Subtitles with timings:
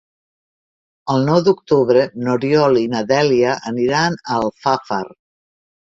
[1.15, 5.03] El nou d'octubre n'Oriol i na Dèlia aniran a Alfafar.